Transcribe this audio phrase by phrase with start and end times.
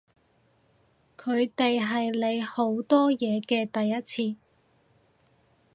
[1.15, 4.35] 佢哋係你好多嘢嘅第一次